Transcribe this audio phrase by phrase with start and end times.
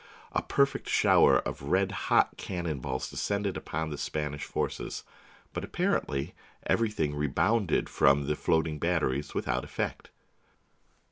[0.31, 5.03] A perfect shower of red hot cannon balls descended upon the Spanish forces;
[5.53, 6.33] but apparently
[6.65, 10.09] everything rebounded from the floating batteries without effect.